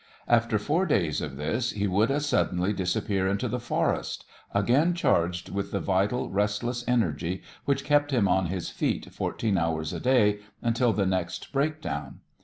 After 0.27 0.57
four 0.57 0.87
days 0.87 1.21
of 1.21 1.37
this, 1.37 1.73
he 1.73 1.85
would 1.85 2.09
as 2.09 2.25
suddenly 2.25 2.73
disappear 2.73 3.27
into 3.27 3.47
the 3.47 3.59
forest, 3.59 4.25
again 4.51 4.95
charged 4.95 5.49
with 5.49 5.69
the 5.71 5.79
vital, 5.79 6.31
restless 6.31 6.83
energy 6.87 7.43
which 7.65 7.83
kept 7.85 8.09
him 8.09 8.27
on 8.27 8.47
his 8.47 8.71
feet 8.71 9.13
fourteen 9.13 9.59
hours 9.59 9.93
a 9.93 9.99
day 9.99 10.39
until 10.59 10.91
the 10.91 11.05
next 11.05 11.51
break 11.51 11.81
down. 11.81 12.21